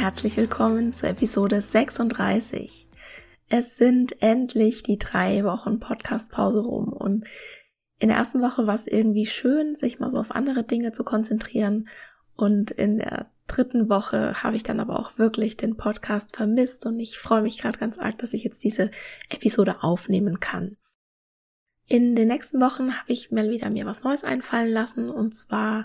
[0.00, 2.88] Herzlich willkommen zur Episode 36.
[3.50, 7.26] Es sind endlich die drei Wochen Podcast-Pause rum und
[7.98, 11.04] in der ersten Woche war es irgendwie schön, sich mal so auf andere Dinge zu
[11.04, 11.86] konzentrieren
[12.34, 16.98] und in der dritten Woche habe ich dann aber auch wirklich den Podcast vermisst und
[16.98, 18.90] ich freue mich gerade ganz arg, dass ich jetzt diese
[19.28, 20.78] Episode aufnehmen kann.
[21.86, 25.84] In den nächsten Wochen habe ich mal wieder mir was Neues einfallen lassen und zwar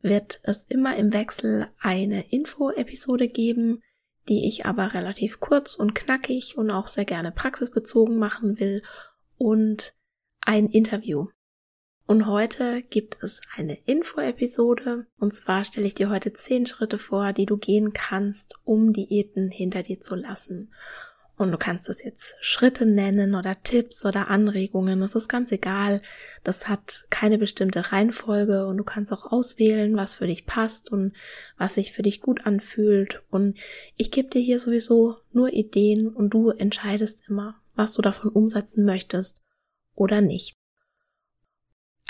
[0.00, 3.82] wird es immer im Wechsel eine Info-Episode geben,
[4.28, 8.82] die ich aber relativ kurz und knackig und auch sehr gerne praxisbezogen machen will
[9.36, 9.94] und
[10.40, 11.28] ein Interview.
[12.06, 17.32] Und heute gibt es eine Info-Episode und zwar stelle ich dir heute zehn Schritte vor,
[17.32, 20.72] die du gehen kannst, um Diäten hinter dir zu lassen.
[21.38, 25.00] Und du kannst es jetzt Schritte nennen oder Tipps oder Anregungen.
[25.00, 26.02] Das ist ganz egal.
[26.42, 31.14] Das hat keine bestimmte Reihenfolge und du kannst auch auswählen, was für dich passt und
[31.56, 33.22] was sich für dich gut anfühlt.
[33.30, 33.56] Und
[33.96, 38.84] ich gebe dir hier sowieso nur Ideen und du entscheidest immer, was du davon umsetzen
[38.84, 39.40] möchtest
[39.94, 40.56] oder nicht.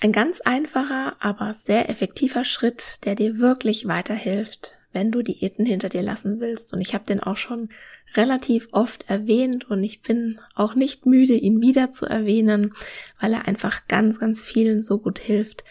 [0.01, 5.89] Ein ganz einfacher, aber sehr effektiver Schritt, der dir wirklich weiterhilft, wenn du Diäten hinter
[5.89, 6.73] dir lassen willst.
[6.73, 7.69] Und ich habe den auch schon
[8.15, 12.75] relativ oft erwähnt und ich bin auch nicht müde, ihn wieder zu erwähnen,
[13.21, 15.65] weil er einfach ganz, ganz vielen so gut hilft.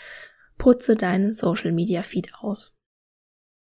[0.57, 2.75] Putze deinen Social Media Feed aus.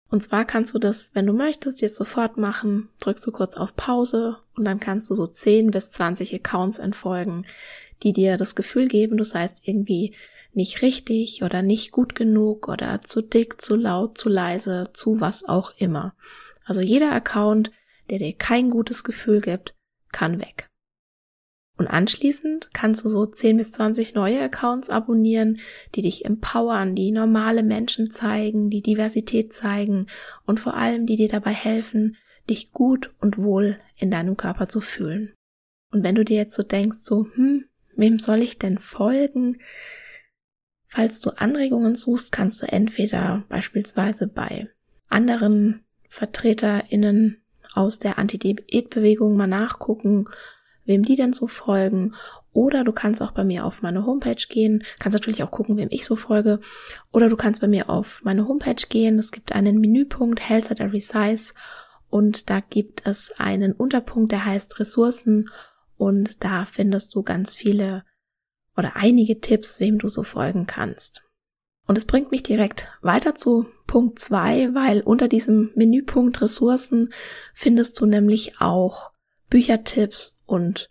[0.09, 3.75] Und zwar kannst du das, wenn du möchtest, jetzt sofort machen, drückst du kurz auf
[3.75, 7.45] Pause und dann kannst du so 10 bis 20 Accounts entfolgen,
[8.03, 10.15] die dir das Gefühl geben, du seist irgendwie
[10.53, 15.45] nicht richtig oder nicht gut genug oder zu dick, zu laut, zu leise, zu was
[15.47, 16.15] auch immer.
[16.65, 17.71] Also jeder Account,
[18.11, 19.75] der dir kein gutes Gefühl gibt,
[20.13, 20.69] kann weg.
[21.79, 25.61] Und anschließend kannst du so 10 bis 20 neue Accounts abonnieren,
[25.95, 30.07] die dich empowern, die normale Menschen zeigen, die Diversität zeigen
[30.47, 32.17] und vor allem, die dir dabei helfen,
[32.49, 35.35] dich gut und wohl in deinem Körper zu fühlen.
[35.93, 39.59] Und wenn du dir jetzt so denkst, so, hm, wem soll ich denn folgen?
[40.89, 44.69] Falls du Anregungen suchst, kannst du entweder beispielsweise bei
[45.09, 47.43] anderen VertreterInnen
[47.77, 50.29] aus der Anti-Diät-Bewegung mal nachgucken,
[50.85, 52.15] wem die denn so folgen.
[52.53, 55.89] Oder du kannst auch bei mir auf meine Homepage gehen, kannst natürlich auch gucken, wem
[55.91, 56.61] ich so folge.
[57.13, 59.19] Oder du kannst bei mir auf meine Homepage gehen.
[59.19, 61.53] Es gibt einen Menüpunkt Health at Every Size
[62.09, 65.51] und da gibt es einen Unterpunkt, der heißt Ressourcen
[65.99, 68.05] und da findest du ganz viele
[68.77, 71.26] oder einige Tipps, wem du so folgen kannst.
[71.87, 77.13] Und es bringt mich direkt weiter zu Punkt zwei, weil unter diesem Menüpunkt Ressourcen
[77.55, 79.13] findest du nämlich auch
[79.49, 80.91] Büchertipps und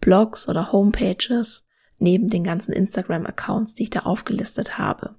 [0.00, 1.66] Blogs oder Homepages
[1.98, 5.14] neben den ganzen Instagram-Accounts, die ich da aufgelistet habe.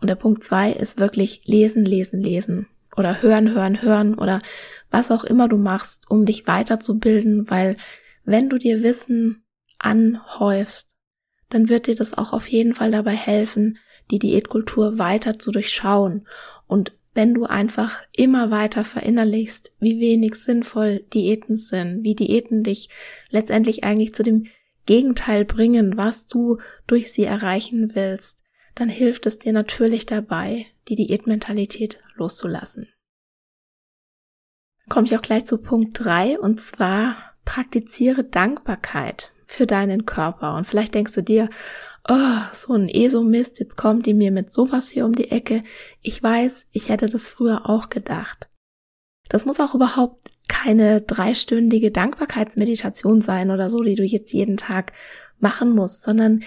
[0.00, 4.42] Und der Punkt zwei ist wirklich lesen, lesen, lesen oder hören, hören, hören oder
[4.90, 7.76] was auch immer du machst, um dich weiterzubilden, weil
[8.24, 9.44] wenn du dir Wissen
[9.78, 10.96] anhäufst,
[11.48, 13.78] dann wird dir das auch auf jeden Fall dabei helfen,
[14.10, 16.26] die Diätkultur weiter zu durchschauen.
[16.66, 22.90] Und wenn du einfach immer weiter verinnerlichst, wie wenig sinnvoll Diäten sind, wie Diäten dich
[23.30, 24.46] letztendlich eigentlich zu dem
[24.84, 28.42] Gegenteil bringen, was du durch sie erreichen willst,
[28.74, 32.88] dann hilft es dir natürlich dabei, die Diätmentalität loszulassen.
[34.88, 40.54] Komme ich auch gleich zu Punkt drei und zwar praktiziere Dankbarkeit für deinen Körper.
[40.56, 41.48] Und vielleicht denkst du dir,
[42.08, 45.62] oh, so ein ESO-Mist, jetzt kommt die mir mit sowas hier um die Ecke.
[46.02, 48.48] Ich weiß, ich hätte das früher auch gedacht.
[49.28, 54.92] Das muss auch überhaupt keine dreistündige Dankbarkeitsmeditation sein oder so, die du jetzt jeden Tag
[55.38, 56.44] machen musst, sondern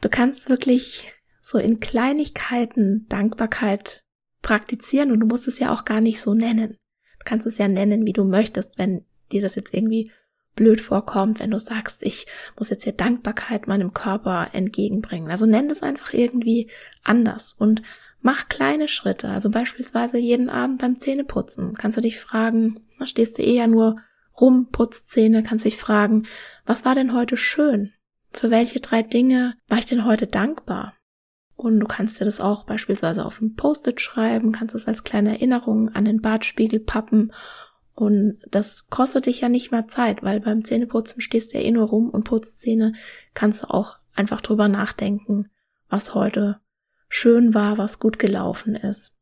[0.00, 4.02] du kannst wirklich so in Kleinigkeiten Dankbarkeit
[4.42, 6.76] praktizieren und du musst es ja auch gar nicht so nennen.
[7.20, 10.10] Du kannst es ja nennen, wie du möchtest, wenn dir das jetzt irgendwie
[10.56, 12.26] blöd vorkommt, wenn du sagst, ich
[12.58, 15.30] muss jetzt hier Dankbarkeit meinem Körper entgegenbringen.
[15.30, 16.68] Also nenn es einfach irgendwie
[17.04, 17.82] anders und
[18.20, 19.28] mach kleine Schritte.
[19.28, 23.66] Also beispielsweise jeden Abend beim Zähneputzen kannst du dich fragen, da stehst du eh ja
[23.66, 23.96] nur
[24.40, 26.26] rum, putzt Zähne, kannst dich fragen,
[26.64, 27.92] was war denn heute schön?
[28.32, 30.94] Für welche drei Dinge war ich denn heute dankbar?
[31.56, 35.30] Und du kannst dir das auch beispielsweise auf ein Post-it schreiben, kannst es als kleine
[35.30, 37.32] Erinnerung an den Bartspiegel pappen.
[37.96, 41.70] Und das kostet dich ja nicht mehr Zeit, weil beim Zähneputzen stehst du ja eh
[41.70, 42.92] nur rum und putzt Zähne,
[43.32, 45.48] kannst du auch einfach drüber nachdenken,
[45.88, 46.60] was heute
[47.08, 49.14] schön war, was gut gelaufen ist.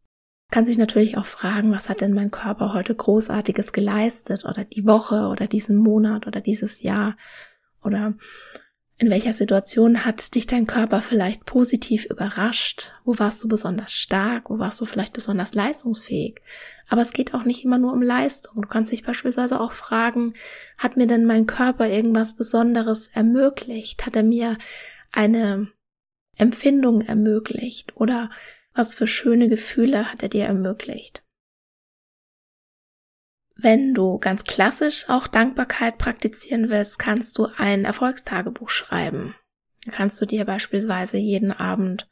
[0.51, 4.85] Kann sich natürlich auch fragen, was hat denn mein Körper heute großartiges geleistet oder die
[4.85, 7.17] Woche oder diesen Monat oder dieses Jahr
[7.81, 8.15] oder
[8.97, 12.93] in welcher Situation hat dich dein Körper vielleicht positiv überrascht?
[13.05, 14.51] Wo warst du besonders stark?
[14.51, 16.41] Wo warst du vielleicht besonders leistungsfähig?
[16.89, 18.63] Aber es geht auch nicht immer nur um Leistung.
[18.63, 20.35] Du kannst dich beispielsweise auch fragen,
[20.79, 24.07] hat mir denn mein Körper irgendwas Besonderes ermöglicht?
[24.07, 24.59] Hat er mir
[25.13, 25.69] eine
[26.37, 27.97] Empfindung ermöglicht?
[27.97, 28.31] Oder
[28.75, 31.23] was für schöne Gefühle hat er dir ermöglicht?
[33.57, 39.37] Wenn du ganz klassisch auch Dankbarkeit praktizieren willst, kannst du ein Erfolgstagebuch schreiben.
[39.85, 42.09] Da kannst du dir beispielsweise jeden Abend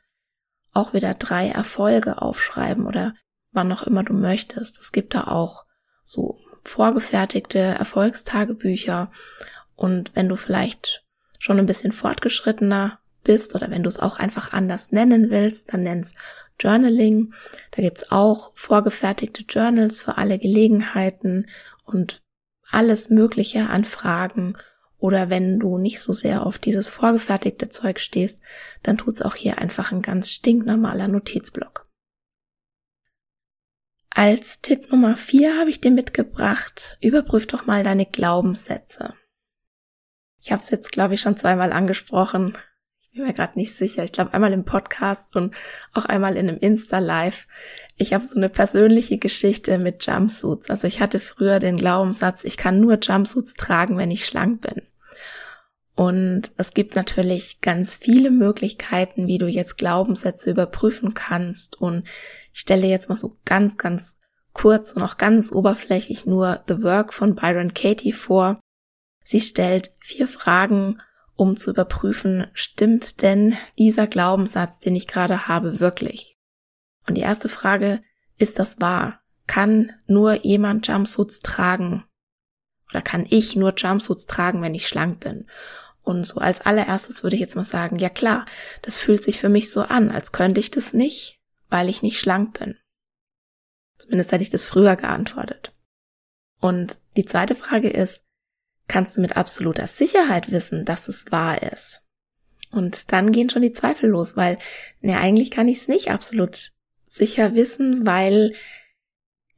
[0.72, 3.14] auch wieder drei Erfolge aufschreiben oder
[3.52, 4.78] wann auch immer du möchtest.
[4.78, 5.64] Es gibt da auch
[6.04, 9.10] so vorgefertigte Erfolgstagebücher
[9.76, 11.04] und wenn du vielleicht
[11.38, 15.82] schon ein bisschen fortgeschrittener bist oder wenn du es auch einfach anders nennen willst, dann
[15.82, 16.12] nenn's
[16.60, 17.34] Journaling.
[17.72, 21.48] Da gibt's auch vorgefertigte Journals für alle Gelegenheiten
[21.84, 22.22] und
[22.70, 24.56] alles Mögliche an Fragen.
[24.98, 28.40] Oder wenn du nicht so sehr auf dieses vorgefertigte Zeug stehst,
[28.84, 31.88] dann tut's auch hier einfach ein ganz stinknormaler Notizblock.
[34.14, 39.14] Als Tipp Nummer vier habe ich dir mitgebracht, überprüf doch mal deine Glaubenssätze.
[40.40, 42.56] Ich habe es jetzt, glaube ich, schon zweimal angesprochen
[43.12, 44.04] bin mir gerade nicht sicher.
[44.04, 45.54] Ich glaube einmal im Podcast und
[45.92, 47.46] auch einmal in einem Insta-Live.
[47.96, 50.70] Ich habe so eine persönliche Geschichte mit Jumpsuits.
[50.70, 54.82] Also ich hatte früher den Glaubenssatz, ich kann nur Jumpsuits tragen, wenn ich schlank bin.
[55.94, 61.78] Und es gibt natürlich ganz viele Möglichkeiten, wie du jetzt Glaubenssätze überprüfen kannst.
[61.78, 62.04] Und
[62.52, 64.16] ich stelle jetzt mal so ganz, ganz
[64.52, 68.60] kurz und auch ganz oberflächlich nur The Work von Byron Katie vor.
[69.25, 70.99] Sie stellt vier Fragen
[71.43, 76.38] um zu überprüfen, stimmt denn dieser Glaubenssatz, den ich gerade habe, wirklich?
[77.08, 78.00] Und die erste Frage,
[78.37, 79.20] ist das wahr?
[79.46, 82.05] Kann nur jemand Jumpsuits tragen?
[82.90, 85.46] Oder kann ich nur Jumpsuits tragen, wenn ich schlank bin?
[86.02, 88.44] Und so als allererstes würde ich jetzt mal sagen, ja klar,
[88.82, 91.40] das fühlt sich für mich so an, als könnte ich das nicht,
[91.72, 92.76] weil ich nicht schlank bin.
[93.96, 95.72] Zumindest hätte ich das früher geantwortet.
[96.60, 98.24] Und die zweite Frage ist,
[98.88, 102.02] kannst du mit absoluter Sicherheit wissen, dass es wahr ist.
[102.70, 104.58] Und dann gehen schon die Zweifel los, weil,
[105.00, 106.72] ne, eigentlich kann ich es nicht absolut
[107.06, 108.55] sicher wissen, weil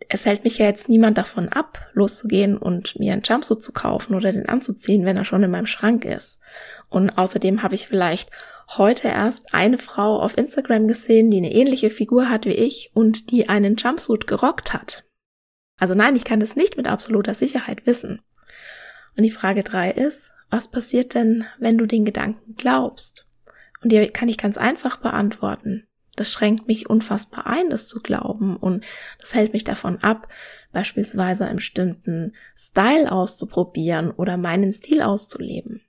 [0.08, 4.14] es hält mich ja jetzt niemand davon ab, loszugehen und mir einen Jumpsuit zu kaufen
[4.14, 6.40] oder den anzuziehen, wenn er schon in meinem Schrank ist.
[6.88, 8.30] Und außerdem habe ich vielleicht
[8.76, 13.30] heute erst eine Frau auf Instagram gesehen, die eine ähnliche Figur hat wie ich und
[13.30, 15.04] die einen Jumpsuit gerockt hat.
[15.78, 18.20] Also nein, ich kann das nicht mit absoluter Sicherheit wissen.
[19.16, 23.26] Und die Frage drei ist, was passiert denn, wenn du den Gedanken glaubst?
[23.82, 25.86] Und die kann ich ganz einfach beantworten.
[26.16, 28.84] Das schränkt mich unfassbar ein, das zu glauben und
[29.18, 30.28] das hält mich davon ab,
[30.72, 35.82] beispielsweise einen bestimmten Style auszuprobieren oder meinen Stil auszuleben.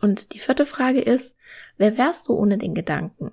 [0.00, 1.36] Und die vierte Frage ist,
[1.76, 3.32] wer wärst du ohne den Gedanken?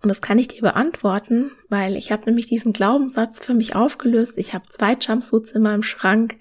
[0.00, 4.38] Und das kann ich dir beantworten, weil ich habe nämlich diesen Glaubenssatz für mich aufgelöst.
[4.38, 6.36] Ich habe zwei Jumpsuits in meinem Schrank,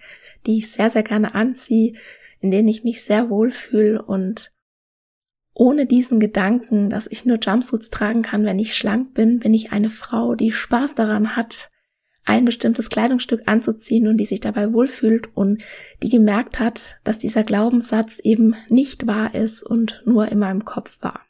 [0.46, 1.94] die ich sehr, sehr gerne anziehe,
[2.40, 4.52] in denen ich mich sehr wohl fühle und
[5.60, 9.72] ohne diesen Gedanken, dass ich nur Jumpsuits tragen kann, wenn ich schlank bin, bin ich
[9.72, 11.72] eine Frau, die Spaß daran hat,
[12.26, 15.64] ein bestimmtes Kleidungsstück anzuziehen und die sich dabei wohlfühlt und
[16.04, 21.02] die gemerkt hat, dass dieser Glaubenssatz eben nicht wahr ist und nur in meinem Kopf
[21.02, 21.26] war.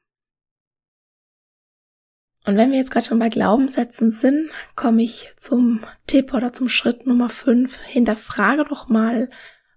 [2.45, 6.67] Und wenn wir jetzt gerade schon bei Glaubenssätzen sind, komme ich zum Tipp oder zum
[6.67, 7.77] Schritt Nummer 5.
[7.83, 9.29] Hinterfrage doch mal,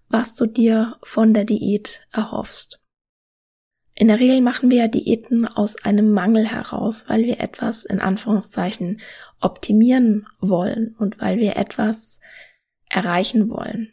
[0.08, 2.79] was du dir von der Diät erhoffst.
[4.00, 8.00] In der Regel machen wir ja Diäten aus einem Mangel heraus, weil wir etwas in
[8.00, 9.02] Anführungszeichen
[9.40, 12.18] optimieren wollen und weil wir etwas
[12.88, 13.92] erreichen wollen.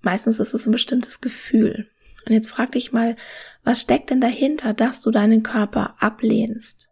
[0.00, 1.90] Meistens ist es ein bestimmtes Gefühl.
[2.24, 3.14] Und jetzt frag dich mal,
[3.62, 6.88] Was steckt denn dahinter, dass du deinen Körper ablehnst?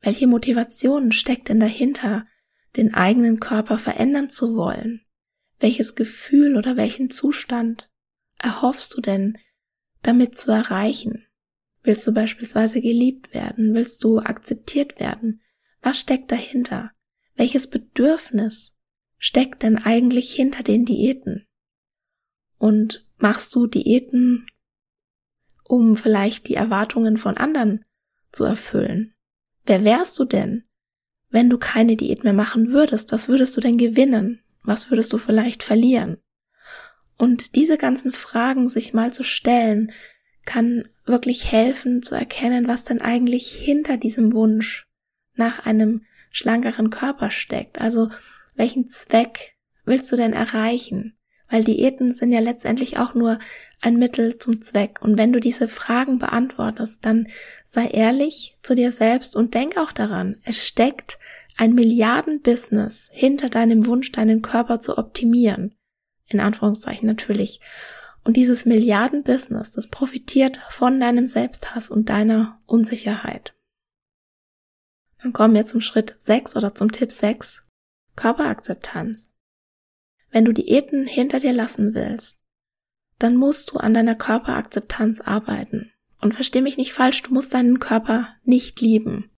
[0.00, 2.28] Welche Motivation steckt denn dahinter,
[2.76, 5.00] den eigenen Körper verändern zu wollen?
[5.58, 7.90] Welches Gefühl oder welchen Zustand
[8.38, 9.36] erhoffst du denn,
[10.04, 11.26] damit zu erreichen?
[11.82, 13.74] Willst du beispielsweise geliebt werden?
[13.74, 15.40] Willst du akzeptiert werden?
[15.80, 16.92] Was steckt dahinter?
[17.34, 18.76] Welches Bedürfnis
[19.18, 21.46] steckt denn eigentlich hinter den Diäten?
[22.58, 24.46] Und machst du Diäten,
[25.64, 27.84] um vielleicht die Erwartungen von anderen
[28.30, 29.14] zu erfüllen?
[29.64, 30.64] Wer wärst du denn,
[31.30, 33.10] wenn du keine Diät mehr machen würdest?
[33.10, 34.40] Was würdest du denn gewinnen?
[34.62, 36.18] Was würdest du vielleicht verlieren?
[37.16, 39.92] Und diese ganzen Fragen sich mal zu stellen,
[40.44, 44.86] kann wirklich helfen zu erkennen, was denn eigentlich hinter diesem Wunsch
[45.34, 47.80] nach einem schlankeren Körper steckt.
[47.80, 48.10] Also
[48.56, 51.16] welchen Zweck willst du denn erreichen?
[51.48, 53.38] Weil Diäten sind ja letztendlich auch nur
[53.80, 55.02] ein Mittel zum Zweck.
[55.02, 57.28] Und wenn du diese Fragen beantwortest, dann
[57.64, 61.18] sei ehrlich zu dir selbst und denk auch daran, es steckt
[61.56, 65.74] ein Milliardenbusiness hinter deinem Wunsch, deinen Körper zu optimieren.
[66.26, 67.60] In Anführungszeichen natürlich.
[68.24, 73.54] Und dieses Milliardenbusiness, das profitiert von deinem Selbsthass und deiner Unsicherheit.
[75.22, 77.64] Dann kommen wir zum Schritt 6 oder zum Tipp 6.
[78.16, 79.32] Körperakzeptanz.
[80.30, 82.44] Wenn du Diäten hinter dir lassen willst,
[83.18, 85.92] dann musst du an deiner Körperakzeptanz arbeiten.
[86.20, 89.30] Und versteh mich nicht falsch, du musst deinen Körper nicht lieben.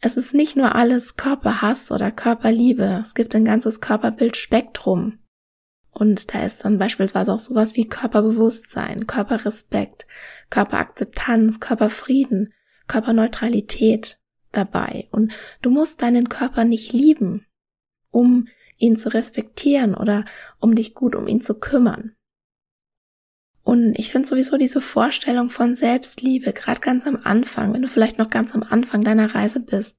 [0.00, 5.18] Es ist nicht nur alles Körperhass oder Körperliebe, es gibt ein ganzes Körperbildspektrum.
[5.98, 10.06] Und da ist dann beispielsweise auch sowas wie Körperbewusstsein, Körperrespekt,
[10.48, 12.52] Körperakzeptanz, Körperfrieden,
[12.86, 14.20] Körperneutralität
[14.52, 15.08] dabei.
[15.10, 17.46] Und du musst deinen Körper nicht lieben,
[18.12, 20.24] um ihn zu respektieren oder
[20.60, 22.14] um dich gut um ihn zu kümmern.
[23.64, 28.18] Und ich finde sowieso diese Vorstellung von Selbstliebe, gerade ganz am Anfang, wenn du vielleicht
[28.18, 29.98] noch ganz am Anfang deiner Reise bist,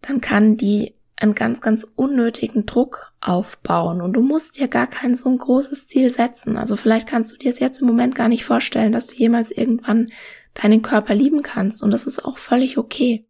[0.00, 5.14] dann kann die einen ganz, ganz unnötigen Druck aufbauen und du musst dir gar kein
[5.14, 6.56] so ein großes Ziel setzen.
[6.56, 9.50] Also vielleicht kannst du dir es jetzt im Moment gar nicht vorstellen, dass du jemals
[9.50, 10.12] irgendwann
[10.54, 13.24] deinen Körper lieben kannst und das ist auch völlig okay.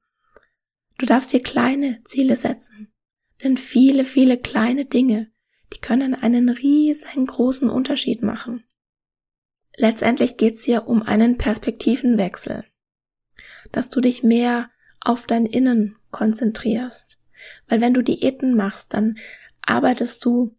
[0.98, 2.92] Du darfst dir kleine Ziele setzen,
[3.42, 5.30] denn viele, viele kleine Dinge,
[5.72, 8.64] die können einen riesengroßen Unterschied machen.
[9.76, 12.64] Letztendlich geht's hier um einen Perspektivenwechsel,
[13.70, 14.70] dass du dich mehr
[15.00, 17.21] auf dein Innen konzentrierst.
[17.68, 19.16] Weil wenn du Diäten machst, dann
[19.62, 20.56] arbeitest du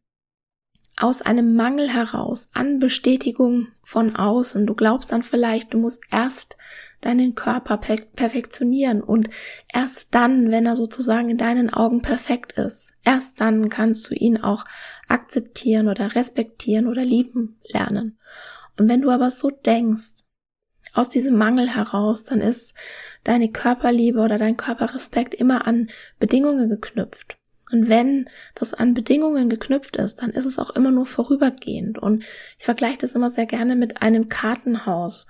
[0.96, 4.68] aus einem Mangel heraus an Bestätigung von außen.
[4.68, 6.56] Du glaubst dann vielleicht, du musst erst
[7.02, 9.30] deinen Körper per perfektionieren und
[9.68, 14.38] erst dann, wenn er sozusagen in deinen Augen perfekt ist, erst dann kannst du ihn
[14.38, 14.63] auch
[15.08, 18.18] akzeptieren oder respektieren oder lieben lernen.
[18.78, 20.24] Und wenn du aber so denkst,
[20.94, 22.76] aus diesem Mangel heraus, dann ist
[23.24, 27.38] deine Körperliebe oder dein Körperrespekt immer an Bedingungen geknüpft.
[27.72, 31.98] Und wenn das an Bedingungen geknüpft ist, dann ist es auch immer nur vorübergehend.
[31.98, 32.24] Und
[32.58, 35.28] ich vergleiche das immer sehr gerne mit einem Kartenhaus.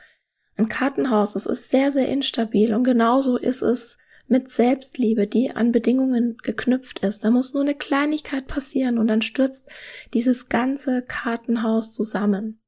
[0.58, 5.72] Ein Kartenhaus, das ist sehr, sehr instabil und genauso ist es mit Selbstliebe, die an
[5.72, 7.24] Bedingungen geknüpft ist.
[7.24, 9.70] Da muss nur eine Kleinigkeit passieren und dann stürzt
[10.14, 12.60] dieses ganze Kartenhaus zusammen.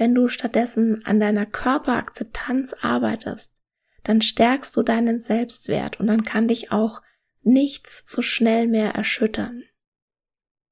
[0.00, 3.52] Wenn du stattdessen an deiner Körperakzeptanz arbeitest,
[4.02, 7.02] dann stärkst du deinen Selbstwert und dann kann dich auch
[7.42, 9.62] nichts so schnell mehr erschüttern.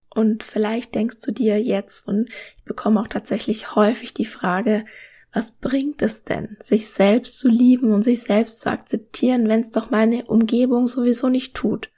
[0.08, 4.86] Und vielleicht denkst du dir jetzt, und ich bekomme auch tatsächlich häufig die Frage,
[5.30, 9.72] was bringt es denn, sich selbst zu lieben und sich selbst zu akzeptieren, wenn es
[9.72, 11.90] doch meine Umgebung sowieso nicht tut?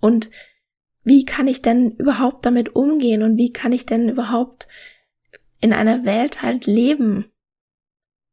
[0.00, 0.30] Und
[1.04, 4.68] wie kann ich denn überhaupt damit umgehen und wie kann ich denn überhaupt
[5.62, 7.32] in einer Welt halt leben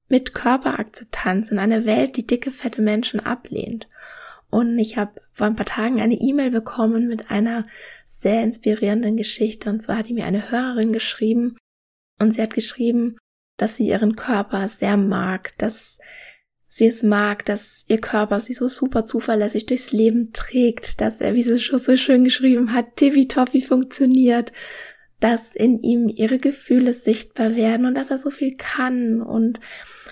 [0.09, 3.87] mit Körperakzeptanz, in einer Welt, die dicke, fette Menschen ablehnt.
[4.49, 7.67] Und ich habe vor ein paar Tagen eine E-Mail bekommen mit einer
[8.05, 9.69] sehr inspirierenden Geschichte.
[9.69, 11.55] Und zwar hat die mir eine Hörerin geschrieben
[12.17, 13.17] und sie hat geschrieben,
[13.57, 15.99] dass sie ihren Körper sehr mag, dass
[16.67, 21.35] sie es mag, dass ihr Körper sie so super zuverlässig durchs Leben trägt, dass er,
[21.35, 24.51] wie sie schon so schön geschrieben hat, tippitoppi funktioniert,
[25.19, 29.59] dass in ihm ihre Gefühle sichtbar werden und dass er so viel kann und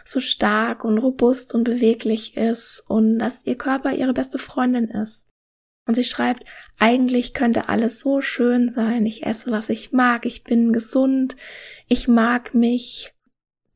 [0.04, 5.26] so stark und robust und beweglich ist und dass ihr Körper ihre beste Freundin ist.
[5.86, 6.44] Und sie schreibt,
[6.78, 9.06] eigentlich könnte alles so schön sein.
[9.06, 10.26] Ich esse, was ich mag.
[10.26, 11.38] Ich bin gesund.
[11.88, 13.14] Ich mag mich.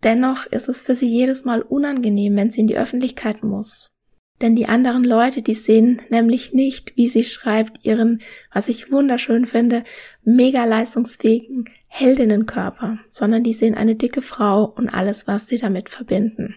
[0.04, 3.92] Dennoch ist es für sie jedes Mal unangenehm, wenn sie in die Öffentlichkeit muss.
[4.42, 8.22] Denn die anderen Leute, die sehen nämlich nicht, wie sie schreibt, ihren,
[8.52, 9.84] was ich wunderschön finde,
[10.24, 16.56] mega leistungsfähigen Heldinnenkörper, sondern die sehen eine dicke Frau und alles, was sie damit verbinden.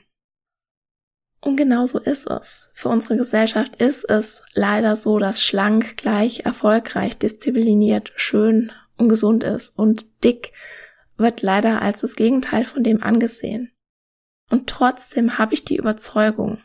[1.42, 2.70] Und genau so ist es.
[2.72, 9.44] Für unsere Gesellschaft ist es leider so, dass schlank gleich erfolgreich, diszipliniert, schön und gesund
[9.44, 10.52] ist und dick
[11.18, 13.70] wird leider als das Gegenteil von dem angesehen.
[14.50, 16.58] Und trotzdem habe ich die Überzeugung,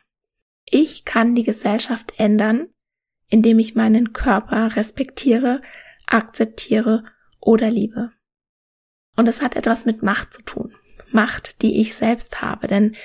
[0.72, 2.70] ich kann die Gesellschaft ändern,
[3.28, 5.62] indem ich meinen Körper respektiere,
[6.06, 7.04] akzeptiere
[7.40, 8.12] oder liebe.
[9.16, 10.76] Und es hat etwas mit Macht zu tun.
[11.12, 12.68] Macht, die ich selbst habe.
[12.68, 12.96] Denn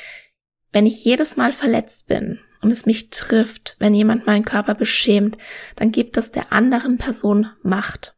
[0.72, 5.38] wenn ich jedes Mal verletzt bin und es mich trifft, wenn jemand meinen Körper beschämt,
[5.76, 8.16] dann gibt es der anderen Person Macht.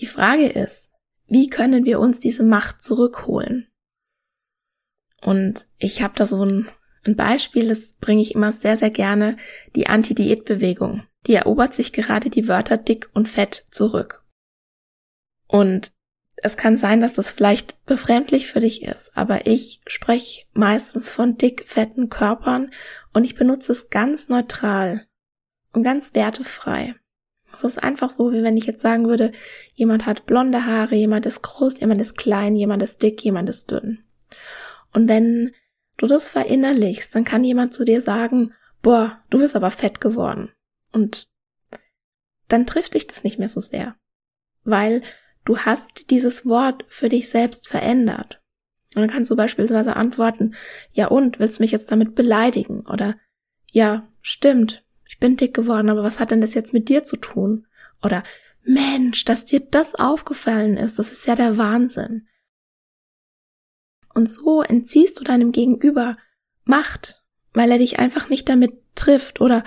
[0.00, 0.92] Die Frage ist,
[1.26, 3.68] wie können wir uns diese Macht zurückholen?
[5.20, 6.68] Und ich habe da so ein,
[7.04, 9.36] ein Beispiel, das bringe ich immer sehr, sehr gerne,
[9.74, 11.02] die Anti-Diät-Bewegung.
[11.26, 14.24] Die erobert sich gerade die Wörter dick und fett zurück.
[15.46, 15.92] Und
[16.36, 21.36] es kann sein, dass das vielleicht befremdlich für dich ist, aber ich spreche meistens von
[21.36, 22.70] dick, fetten Körpern
[23.12, 25.06] und ich benutze es ganz neutral
[25.72, 26.96] und ganz wertefrei.
[27.52, 29.30] Es ist einfach so, wie wenn ich jetzt sagen würde,
[29.74, 33.70] jemand hat blonde Haare, jemand ist groß, jemand ist klein, jemand ist dick, jemand ist
[33.70, 34.02] dünn.
[34.92, 35.52] Und wenn
[35.96, 40.50] du das verinnerlichst, dann kann jemand zu dir sagen, boah, du bist aber fett geworden.
[40.92, 41.28] Und
[42.48, 43.96] dann trifft dich das nicht mehr so sehr.
[44.64, 45.02] Weil
[45.44, 48.40] Du hast dieses Wort für dich selbst verändert.
[48.94, 50.54] Und dann kannst du beispielsweise antworten,
[50.92, 52.86] ja und, willst du mich jetzt damit beleidigen?
[52.86, 53.16] Oder,
[53.70, 57.16] ja, stimmt, ich bin dick geworden, aber was hat denn das jetzt mit dir zu
[57.16, 57.66] tun?
[58.02, 58.22] Oder,
[58.64, 62.28] Mensch, dass dir das aufgefallen ist, das ist ja der Wahnsinn.
[64.14, 66.16] Und so entziehst du deinem Gegenüber
[66.64, 67.22] Macht,
[67.54, 69.64] weil er dich einfach nicht damit trifft oder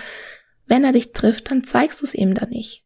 [0.66, 2.84] wenn er dich trifft, dann zeigst du es ihm da nicht.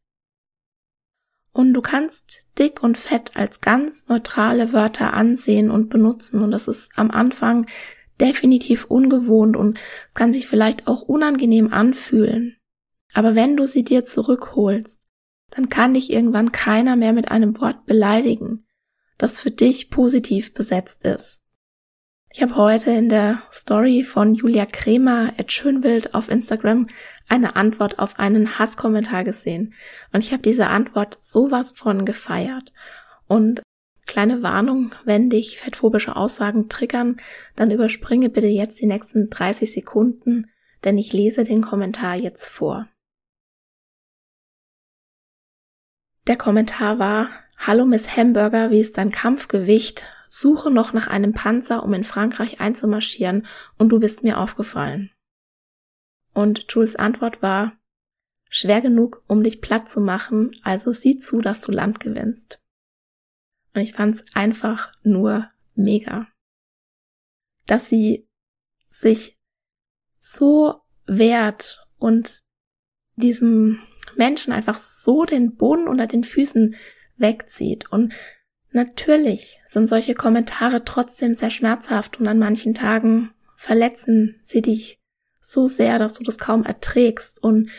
[1.52, 6.42] Und du kannst dick und fett als ganz neutrale Wörter ansehen und benutzen.
[6.42, 7.66] Und das ist am Anfang
[8.20, 12.56] definitiv ungewohnt und es kann sich vielleicht auch unangenehm anfühlen.
[13.14, 15.06] Aber wenn du sie dir zurückholst,
[15.50, 18.66] dann kann dich irgendwann keiner mehr mit einem Wort beleidigen,
[19.18, 21.40] das für dich positiv besetzt ist.
[22.32, 26.86] Ich habe heute in der Story von Julia Kremer at Schönwild auf Instagram
[27.28, 29.74] eine Antwort auf einen Hasskommentar gesehen.
[30.12, 32.72] Und ich habe diese Antwort sowas von gefeiert.
[33.26, 33.62] Und
[34.06, 37.16] kleine Warnung, wenn dich fettphobische Aussagen triggern,
[37.56, 40.52] dann überspringe bitte jetzt die nächsten 30 Sekunden,
[40.84, 42.88] denn ich lese den Kommentar jetzt vor.
[46.28, 50.06] Der Kommentar war, Hallo Miss Hamburger, wie ist dein Kampfgewicht?
[50.32, 53.46] Suche noch nach einem Panzer, um in Frankreich einzumarschieren,
[53.78, 55.10] und du bist mir aufgefallen.
[56.32, 57.72] Und Jules Antwort war,
[58.48, 62.60] schwer genug, um dich platt zu machen, also sieh zu, dass du Land gewinnst.
[63.74, 66.28] Und ich fand's einfach nur mega.
[67.66, 68.28] Dass sie
[68.86, 69.36] sich
[70.20, 72.38] so wehrt und
[73.16, 73.82] diesem
[74.14, 76.72] Menschen einfach so den Boden unter den Füßen
[77.16, 78.14] wegzieht und
[78.72, 85.00] Natürlich sind solche Kommentare trotzdem sehr schmerzhaft und an manchen Tagen verletzen sie dich
[85.40, 87.70] so sehr, dass du das kaum erträgst und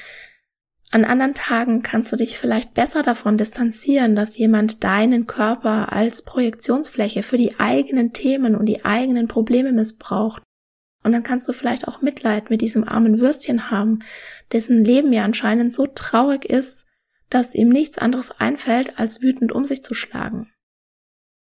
[0.93, 6.21] an anderen Tagen kannst du dich vielleicht besser davon distanzieren, dass jemand deinen Körper als
[6.21, 10.43] Projektionsfläche für die eigenen Themen und die eigenen Probleme missbraucht.
[11.01, 13.99] Und dann kannst du vielleicht auch Mitleid mit diesem armen Würstchen haben,
[14.51, 16.85] dessen Leben ja anscheinend so traurig ist,
[17.29, 20.51] dass ihm nichts anderes einfällt, als wütend um sich zu schlagen.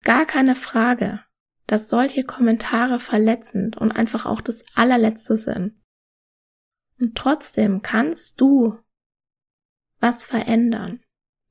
[0.08, 1.20] Gar keine Frage,
[1.66, 5.74] dass solche Kommentare verletzend und einfach auch das allerletzte sind.
[6.98, 8.78] Und trotzdem kannst du
[10.00, 11.02] was verändern.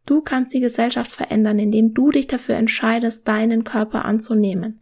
[0.06, 4.80] Du kannst die Gesellschaft verändern, indem du dich dafür entscheidest, deinen Körper anzunehmen.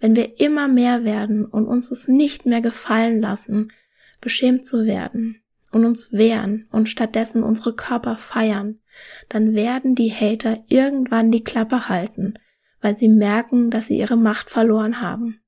[0.00, 3.72] Wenn wir immer mehr werden und uns es nicht mehr gefallen lassen,
[4.20, 8.80] beschämt zu werden und uns wehren und stattdessen unsere Körper feiern,
[9.28, 12.34] dann werden die Hater irgendwann die Klappe halten
[12.82, 15.40] weil sie merken, dass sie ihre Macht verloren haben.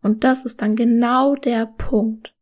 [0.00, 2.34] Und das ist dann genau der Punkt,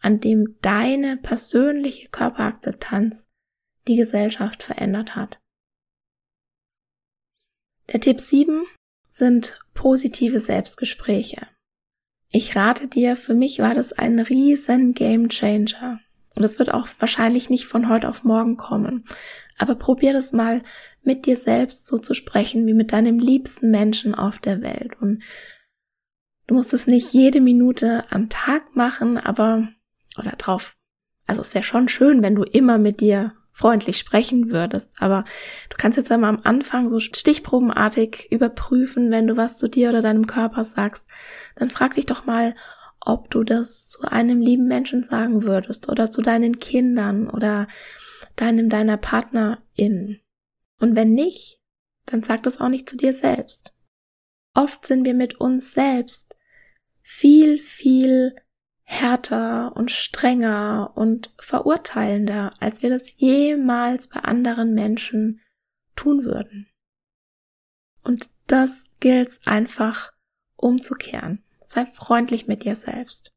[0.00, 3.28] an dem deine persönliche Körperakzeptanz
[3.86, 5.38] die Gesellschaft verändert hat.
[7.92, 8.64] Der Tipp 7
[9.10, 11.46] sind positive Selbstgespräche.
[12.30, 16.00] Ich rate dir, für mich war das ein riesen Game Changer.
[16.34, 19.06] Und es wird auch wahrscheinlich nicht von heute auf morgen kommen.
[19.56, 20.62] Aber probier das mal
[21.06, 25.00] mit dir selbst so zu sprechen, wie mit deinem liebsten Menschen auf der Welt.
[25.00, 25.22] Und
[26.46, 29.68] du musst es nicht jede Minute am Tag machen, aber,
[30.18, 30.76] oder drauf
[31.26, 35.24] also es wäre schon schön, wenn du immer mit dir freundlich sprechen würdest, aber
[35.70, 40.02] du kannst jetzt einmal am Anfang so stichprobenartig überprüfen, wenn du was zu dir oder
[40.02, 41.06] deinem Körper sagst,
[41.54, 42.54] dann frag dich doch mal,
[43.00, 47.68] ob du das zu einem lieben Menschen sagen würdest oder zu deinen Kindern oder
[48.34, 50.18] deinem deiner Partnerin.
[50.84, 51.62] Und wenn nicht,
[52.04, 53.72] dann sag das auch nicht zu dir selbst.
[54.52, 56.36] Oft sind wir mit uns selbst
[57.00, 58.36] viel, viel
[58.82, 65.40] härter und strenger und verurteilender, als wir das jemals bei anderen Menschen
[65.96, 66.68] tun würden.
[68.02, 70.12] Und das gilt einfach
[70.54, 71.42] umzukehren.
[71.64, 73.32] Sei freundlich mit dir selbst.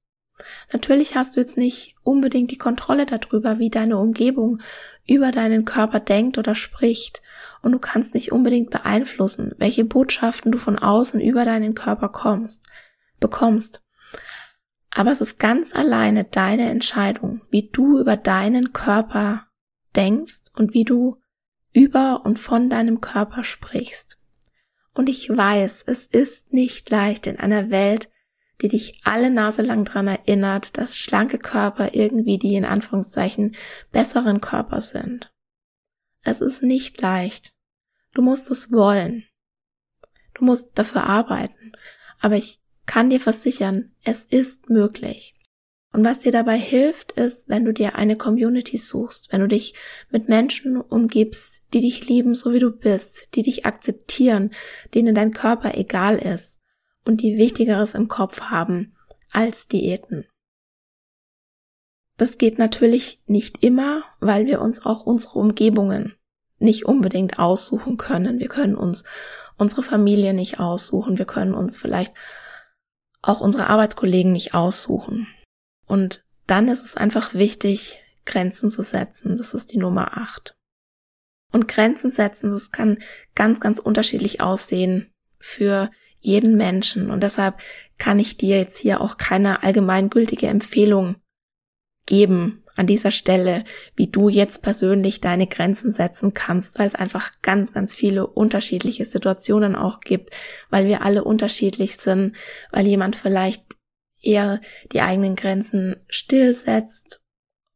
[0.73, 4.61] Natürlich hast du jetzt nicht unbedingt die Kontrolle darüber, wie deine Umgebung
[5.07, 7.21] über deinen Körper denkt oder spricht,
[7.61, 12.63] und du kannst nicht unbedingt beeinflussen, welche Botschaften du von außen über deinen Körper kommst,
[13.19, 13.83] bekommst.
[14.91, 19.47] Aber es ist ganz alleine deine Entscheidung, wie du über deinen Körper
[19.95, 21.17] denkst und wie du
[21.73, 24.17] über und von deinem Körper sprichst.
[24.93, 28.09] Und ich weiß, es ist nicht leicht in einer Welt,
[28.61, 33.55] die dich alle Nase lang dran erinnert, dass schlanke Körper irgendwie die in Anführungszeichen
[33.91, 35.31] besseren Körper sind.
[36.27, 37.53] Es ist nicht leicht.
[38.13, 39.23] Du musst es wollen.
[40.33, 41.71] Du musst dafür arbeiten.
[42.19, 45.35] Aber ich kann dir versichern, es ist möglich.
[45.93, 49.73] Und was dir dabei hilft, ist, wenn du dir eine Community suchst, wenn du dich
[50.09, 54.51] mit Menschen umgibst, die dich lieben, so wie du bist, die dich akzeptieren,
[54.93, 56.59] denen dein Körper egal ist
[57.05, 58.97] und die Wichtigeres im Kopf haben
[59.31, 60.25] als Diäten.
[62.17, 66.15] Das geht natürlich nicht immer, weil wir uns auch unsere Umgebungen
[66.59, 68.39] nicht unbedingt aussuchen können.
[68.39, 69.03] Wir können uns
[69.57, 71.19] unsere Familie nicht aussuchen.
[71.19, 72.13] Wir können uns vielleicht
[73.21, 75.27] auch unsere Arbeitskollegen nicht aussuchen.
[75.85, 79.37] Und dann ist es einfach wichtig, Grenzen zu setzen.
[79.37, 80.55] Das ist die Nummer acht.
[81.51, 82.97] Und Grenzen setzen, das kann
[83.35, 87.11] ganz, ganz unterschiedlich aussehen für jeden Menschen.
[87.11, 87.61] Und deshalb
[87.97, 91.15] kann ich dir jetzt hier auch keine allgemeingültige Empfehlung
[92.07, 93.63] geben an dieser Stelle,
[93.95, 99.05] wie du jetzt persönlich deine Grenzen setzen kannst, weil es einfach ganz, ganz viele unterschiedliche
[99.05, 100.35] Situationen auch gibt,
[100.69, 102.35] weil wir alle unterschiedlich sind,
[102.71, 103.63] weil jemand vielleicht
[104.21, 107.21] eher die eigenen Grenzen still setzt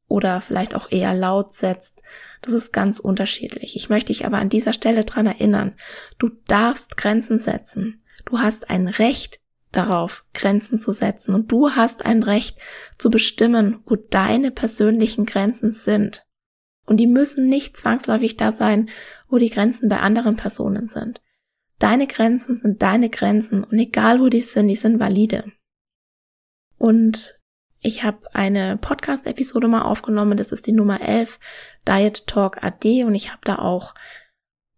[0.08, 2.04] oder vielleicht auch eher laut setzt.
[2.42, 3.76] Das ist ganz unterschiedlich.
[3.76, 5.76] Ich möchte dich aber an dieser Stelle dran erinnern,
[6.20, 8.04] du darfst Grenzen setzen.
[8.26, 9.41] Du hast ein Recht
[9.72, 12.58] darauf, Grenzen zu setzen und du hast ein Recht
[12.98, 16.26] zu bestimmen, wo deine persönlichen Grenzen sind.
[16.86, 18.90] Und die müssen nicht zwangsläufig da sein,
[19.30, 21.22] wo die Grenzen bei anderen Personen sind.
[21.80, 25.52] Deine Grenzen sind deine Grenzen und egal wo die sind, die sind valide.
[26.78, 27.40] Und
[27.80, 31.40] ich habe eine Podcast-Episode mal aufgenommen, das ist die Nummer 11,
[31.88, 33.96] Diet Talk AD und ich habe da auch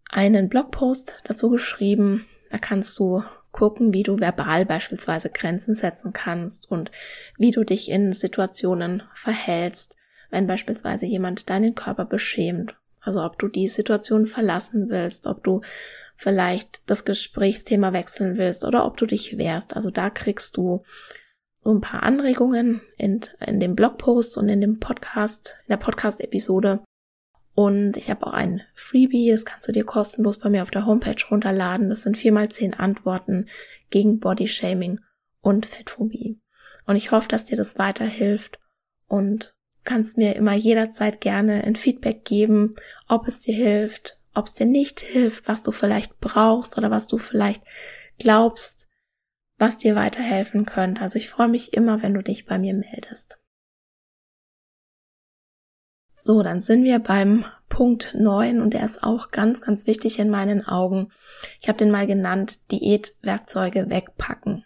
[0.10, 6.70] einen Blogpost dazu geschrieben, da kannst du gucken, wie du verbal beispielsweise Grenzen setzen kannst
[6.70, 6.92] und
[7.38, 9.96] wie du dich in Situationen verhältst,
[10.30, 12.76] wenn beispielsweise jemand deinen Körper beschämt.
[13.00, 15.62] Also ob du die Situation verlassen willst, ob du
[16.16, 19.76] vielleicht das Gesprächsthema wechseln willst oder ob du dich wehrst.
[19.76, 20.84] Also da kriegst du
[21.62, 26.84] so ein paar Anregungen in, in dem Blogpost und in dem Podcast, in der Podcast-Episode,
[27.56, 30.86] und ich habe auch ein Freebie, das kannst du dir kostenlos bei mir auf der
[30.86, 31.90] Homepage runterladen.
[31.90, 33.48] Das sind viermal zehn Antworten
[33.92, 35.00] gegen Bodyshaming
[35.42, 36.40] und Fettphobie.
[36.86, 38.60] Und ich hoffe, dass dir das weiterhilft
[39.08, 42.76] und kannst mir immer jederzeit gerne ein Feedback geben,
[43.08, 47.08] ob es dir hilft, ob es dir nicht hilft, was du vielleicht brauchst oder was
[47.08, 47.64] du vielleicht
[48.18, 48.88] glaubst,
[49.60, 51.02] was dir weiterhelfen könnte.
[51.02, 53.38] Also ich freue mich immer, wenn du dich bei mir meldest.
[56.16, 60.30] So, dann sind wir beim Punkt 9 und der ist auch ganz, ganz wichtig in
[60.30, 61.12] meinen Augen.
[61.60, 64.64] Ich habe den mal genannt, Diätwerkzeuge wegpacken.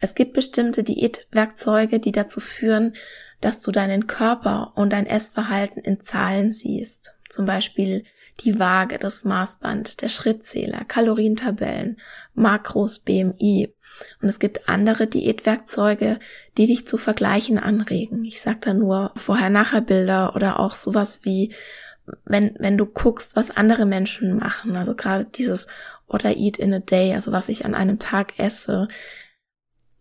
[0.00, 2.92] Es gibt bestimmte Diätwerkzeuge, die dazu führen,
[3.40, 7.18] dass du deinen Körper und dein Essverhalten in Zahlen siehst.
[7.30, 8.04] Zum Beispiel
[8.40, 11.98] die Waage, das Maßband, der Schrittzähler, Kalorientabellen,
[12.34, 13.74] Makros, BMI.
[14.20, 16.18] Und es gibt andere Diätwerkzeuge,
[16.56, 18.24] die dich zu vergleichen anregen.
[18.24, 21.52] Ich sag da nur Vorher-Nachher-Bilder oder auch sowas wie,
[22.24, 24.76] wenn, wenn du guckst, was andere Menschen machen.
[24.76, 25.68] Also gerade dieses
[26.06, 28.88] What I eat in a day, also was ich an einem Tag esse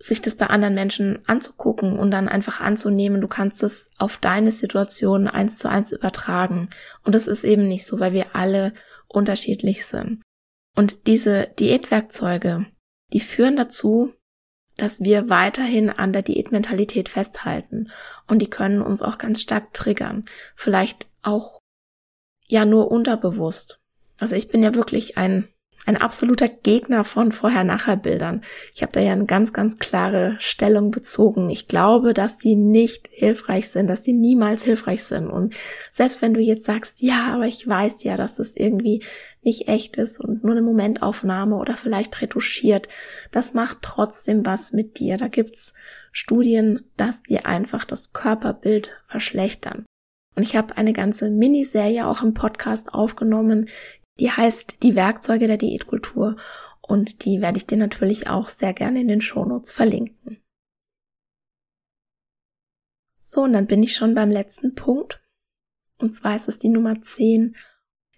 [0.04, 4.52] sich das bei anderen Menschen anzugucken und dann einfach anzunehmen, du kannst es auf deine
[4.52, 6.70] Situation eins zu eins übertragen.
[7.06, 8.74] Und das ist eben nicht so, weil wir alle
[9.08, 10.22] unterschiedlich sind.
[10.76, 12.66] Und diese Diätwerkzeuge,
[13.14, 14.14] die führen dazu,
[14.76, 17.92] dass wir weiterhin an der Diätmentalität festhalten.
[18.28, 20.26] Und die können uns auch ganz stark triggern.
[20.56, 21.60] Vielleicht auch
[22.48, 23.80] ja nur unterbewusst.
[24.18, 25.48] Also ich bin ja wirklich ein
[25.86, 28.44] ein absoluter Gegner von Vorher-Nachher-Bildern.
[28.74, 31.50] Ich habe da ja eine ganz, ganz klare Stellung bezogen.
[31.50, 35.28] Ich glaube, dass die nicht hilfreich sind, dass die niemals hilfreich sind.
[35.28, 35.54] Und
[35.92, 39.04] selbst wenn du jetzt sagst, ja, aber ich weiß ja, dass das irgendwie
[39.42, 42.88] nicht echt ist und nur eine Momentaufnahme oder vielleicht retuschiert,
[43.32, 45.18] das macht trotzdem was mit dir.
[45.18, 45.74] Da gibt's
[46.12, 49.86] Studien, dass die einfach das Körperbild verschlechtern.
[50.36, 53.68] Und ich habe eine ganze Miniserie auch im Podcast aufgenommen,
[54.20, 56.36] die heißt Die Werkzeuge der Diätkultur
[56.82, 60.44] und die werde ich dir natürlich auch sehr gerne in den Shownotes verlinken.
[63.18, 65.22] So, und dann bin ich schon beim letzten Punkt.
[65.98, 67.56] Und zwar ist es die Nummer 10.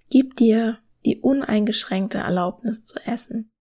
[0.10, 3.52] Gib dir die uneingeschränkte Erlaubnis zu essen.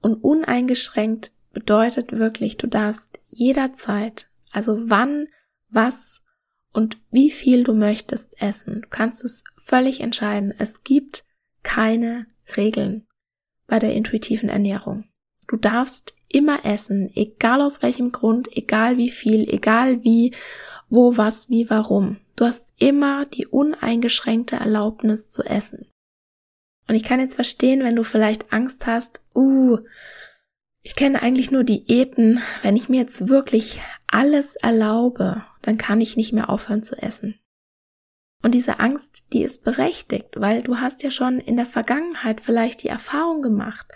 [0.00, 5.26] Und uneingeschränkt bedeutet wirklich, du darfst jederzeit, also wann,
[5.68, 6.22] was
[6.72, 8.82] und wie viel du möchtest essen.
[8.82, 10.54] Du kannst es völlig entscheiden.
[10.56, 11.24] Es gibt
[11.62, 13.06] keine Regeln
[13.66, 15.04] bei der intuitiven Ernährung.
[15.46, 20.34] Du darfst immer essen, egal aus welchem Grund, egal wie viel, egal wie,
[20.88, 22.18] wo, was, wie, warum.
[22.36, 25.86] Du hast immer die uneingeschränkte Erlaubnis zu essen.
[26.88, 29.78] Und ich kann jetzt verstehen, wenn du vielleicht Angst hast, uh,
[30.82, 36.16] ich kenne eigentlich nur Diäten, wenn ich mir jetzt wirklich alles erlaube, dann kann ich
[36.16, 37.38] nicht mehr aufhören zu essen.
[38.42, 42.82] Und diese Angst, die ist berechtigt, weil du hast ja schon in der Vergangenheit vielleicht
[42.82, 43.86] die Erfahrung gemacht,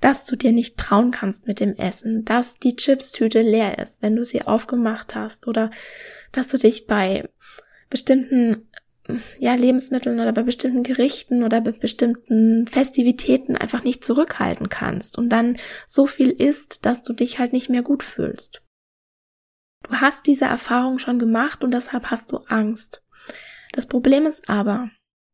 [0.00, 4.16] dass du dir nicht trauen kannst mit dem Essen, dass die Chipstüte leer ist, wenn
[4.16, 5.70] du sie aufgemacht hast oder
[6.32, 7.28] dass du dich bei
[7.90, 8.68] bestimmten
[9.38, 15.28] ja, Lebensmitteln oder bei bestimmten Gerichten oder bei bestimmten Festivitäten einfach nicht zurückhalten kannst und
[15.30, 18.62] dann so viel isst, dass du dich halt nicht mehr gut fühlst.
[19.82, 23.02] Du hast diese Erfahrung schon gemacht und deshalb hast du Angst.
[23.72, 24.90] Das Problem ist aber,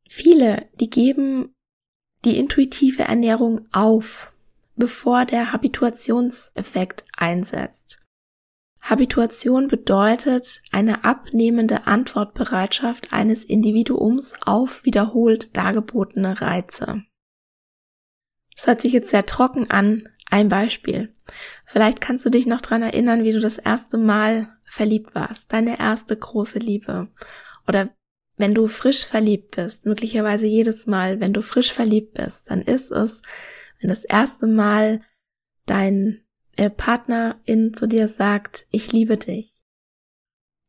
[0.09, 1.55] viele, die geben
[2.25, 4.33] die intuitive Ernährung auf,
[4.77, 8.03] bevor der Habituationseffekt einsetzt.
[8.83, 17.03] Habituation bedeutet eine abnehmende Antwortbereitschaft eines Individuums auf wiederholt dargebotene Reize.
[18.55, 20.09] Das hört sich jetzt sehr trocken an.
[20.29, 21.15] Ein Beispiel.
[21.67, 25.79] Vielleicht kannst du dich noch dran erinnern, wie du das erste Mal verliebt warst, deine
[25.79, 27.09] erste große Liebe.
[27.69, 27.96] Oder
[28.37, 32.91] wenn du frisch verliebt bist, möglicherweise jedes Mal, wenn du frisch verliebt bist, dann ist
[32.91, 33.23] es,
[33.81, 35.01] wenn das erste Mal
[35.65, 36.23] dein
[36.57, 39.53] äh, Partnerin zu dir sagt, ich liebe dich.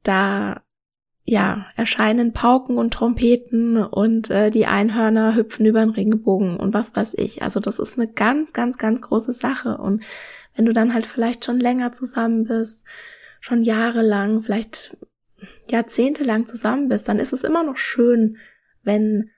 [0.04, 0.64] Da
[1.30, 6.96] ja, erscheinen Pauken und Trompeten und äh, die Einhörner hüpfen über den Regenbogen und was
[6.96, 7.42] weiß ich.
[7.42, 9.78] Also das ist eine ganz, ganz, ganz große Sache.
[9.78, 10.04] Und
[10.56, 12.86] wenn du dann halt vielleicht schon länger zusammen bist,
[13.42, 14.96] schon jahrelang, vielleicht
[15.70, 18.38] jahrzehntelang zusammen bist, dann ist es immer noch schön,
[18.84, 19.30] wenn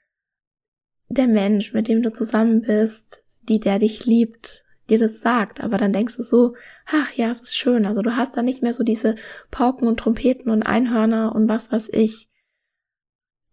[1.09, 5.61] der Mensch, mit dem du zusammen bist, die der dich liebt, dir das sagt.
[5.61, 7.85] Aber dann denkst du so, ach ja, es ist schön.
[7.85, 9.15] Also du hast da nicht mehr so diese
[9.51, 12.29] Pauken und Trompeten und Einhörner und was weiß ich.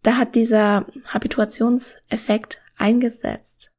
[0.03, 3.71] Da hat dieser Habituationseffekt eingesetzt.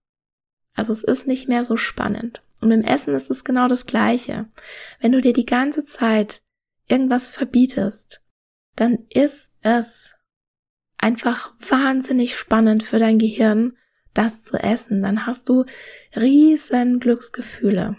[0.75, 2.43] Also es ist nicht mehr so spannend.
[2.61, 4.47] Und im Essen ist es genau das Gleiche.
[5.01, 6.43] Wenn du dir die ganze Zeit
[6.89, 8.23] irgendwas verbietest,
[8.79, 10.15] dann ist es
[10.99, 13.77] einfach wahnsinnig spannend für dein Gehirn,
[14.15, 15.03] das zu essen.
[15.03, 15.65] Dann hast du
[16.15, 17.97] riesen Glücksgefühle.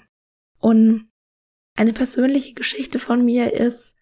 [0.58, 1.12] Und
[1.76, 3.94] eine persönliche Geschichte von mir ist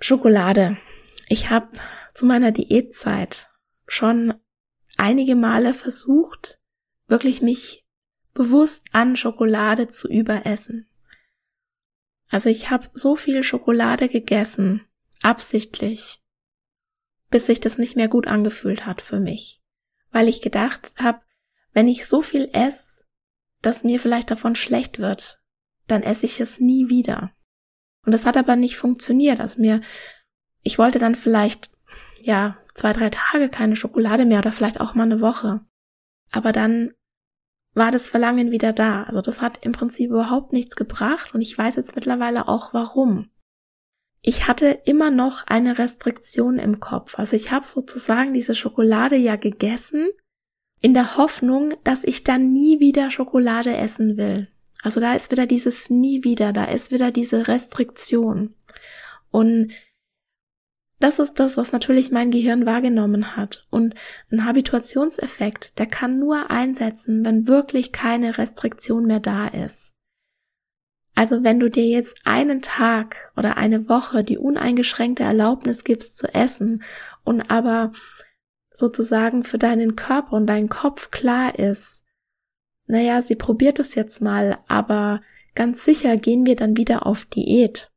[0.00, 0.76] Schokolade.
[1.28, 1.68] Ich habe
[2.12, 3.48] zu meiner Diätzeit
[3.86, 4.34] schon
[4.98, 6.60] einige Male versucht,
[7.06, 7.86] wirklich mich
[8.34, 10.86] bewusst an Schokolade zu überessen.
[12.28, 14.87] Also ich habe so viel Schokolade gegessen,
[15.22, 16.22] absichtlich,
[17.30, 19.62] bis sich das nicht mehr gut angefühlt hat für mich,
[20.10, 21.20] weil ich gedacht habe,
[21.72, 23.04] wenn ich so viel esse,
[23.62, 25.40] dass mir vielleicht davon schlecht wird,
[25.86, 27.32] dann esse ich es nie wieder.
[28.04, 29.40] Und das hat aber nicht funktioniert.
[29.40, 29.80] Also mir,
[30.62, 31.70] ich wollte dann vielleicht,
[32.20, 35.60] ja, zwei, drei Tage keine Schokolade mehr oder vielleicht auch mal eine Woche.
[36.30, 36.92] Aber dann
[37.74, 39.02] war das Verlangen wieder da.
[39.04, 43.30] Also das hat im Prinzip überhaupt nichts gebracht und ich weiß jetzt mittlerweile auch warum
[44.28, 47.18] ich hatte immer noch eine Restriktion im Kopf.
[47.18, 50.06] Also ich habe sozusagen diese Schokolade ja gegessen
[50.82, 54.48] in der Hoffnung, dass ich dann nie wieder Schokolade essen will.
[54.82, 58.54] Also da ist wieder dieses nie wieder, da ist wieder diese Restriktion.
[59.30, 59.72] Und
[61.00, 63.66] das ist das, was natürlich mein Gehirn wahrgenommen hat.
[63.70, 63.94] Und
[64.30, 69.94] ein Habituationseffekt, der kann nur einsetzen, wenn wirklich keine Restriktion mehr da ist.
[71.18, 76.32] Also wenn du dir jetzt einen Tag oder eine Woche die uneingeschränkte Erlaubnis gibst zu
[76.32, 76.84] essen
[77.24, 77.90] und aber
[78.72, 82.04] sozusagen für deinen Körper und deinen Kopf klar ist,
[82.86, 85.20] naja, sie probiert es jetzt mal, aber
[85.56, 87.90] ganz sicher gehen wir dann wieder auf Diät,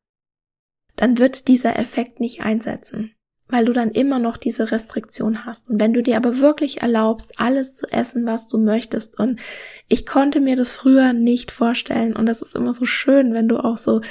[0.95, 3.13] dann wird dieser Effekt nicht einsetzen
[3.51, 5.69] weil du dann immer noch diese Restriktion hast.
[5.69, 9.39] Und wenn du dir aber wirklich erlaubst, alles zu essen, was du möchtest, und
[9.87, 13.57] ich konnte mir das früher nicht vorstellen, und das ist immer so schön, wenn du
[13.57, 14.01] auch so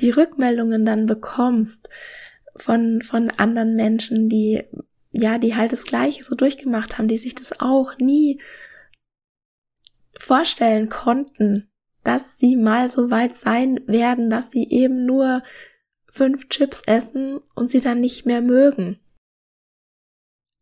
[0.00, 1.88] die Rückmeldungen dann bekommst
[2.56, 4.62] von, von anderen Menschen, die,
[5.12, 8.40] ja, die halt das Gleiche so durchgemacht haben, die sich das auch nie
[10.18, 11.70] vorstellen konnten,
[12.04, 15.42] dass sie mal so weit sein werden, dass sie eben nur
[16.10, 18.98] fünf Chips essen und sie dann nicht mehr mögen.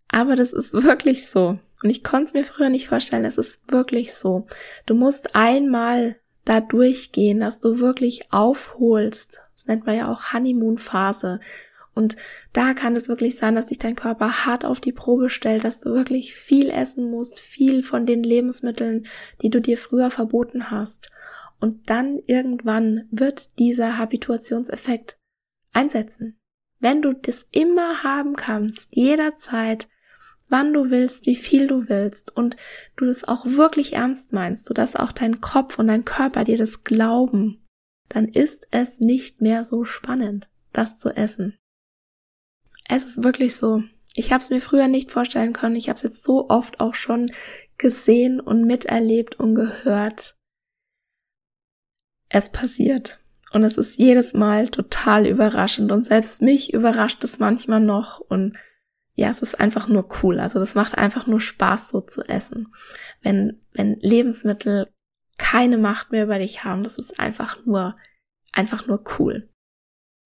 [0.09, 1.59] Aber das ist wirklich so.
[1.83, 4.47] Und ich konnte es mir früher nicht vorstellen, es ist wirklich so.
[4.87, 9.41] Du musst einmal da durchgehen, dass du wirklich aufholst.
[9.55, 11.41] Das nennt man ja auch Honeymoon-Phase.
[11.95, 12.17] Und
[12.53, 15.81] da kann es wirklich sein, dass dich dein Körper hart auf die Probe stellt, dass
[15.81, 19.07] du wirklich viel essen musst, viel von den Lebensmitteln,
[19.43, 21.11] die du dir früher verboten hast.
[21.61, 25.18] Und dann irgendwann wird dieser Habituationseffekt
[25.79, 26.41] einsetzen.
[26.81, 29.89] Wenn du das immer haben kannst, jederzeit,
[30.49, 32.57] wann du willst, wie viel du willst und
[32.97, 36.85] du das auch wirklich ernst meinst, sodass auch dein Kopf und dein Körper dir das
[36.85, 37.65] glauben,
[38.09, 41.57] dann ist es nicht mehr so spannend, das zu essen.
[42.89, 43.83] Es ist wirklich so.
[44.15, 45.77] Ich habe es mir früher nicht vorstellen können.
[45.77, 47.31] Ich habe es jetzt so oft auch schon
[47.77, 50.37] gesehen und miterlebt und gehört.
[52.31, 53.21] Es passiert.
[53.53, 58.57] Und es ist jedes Mal total überraschend und selbst mich überrascht es manchmal noch und
[59.15, 60.39] ja, es ist einfach nur cool.
[60.39, 62.73] Also das macht einfach nur Spaß, so zu essen.
[63.21, 64.93] Wenn, wenn Lebensmittel
[65.39, 67.97] keine Macht mehr über dich haben, das ist einfach nur,
[68.53, 69.49] einfach nur cool.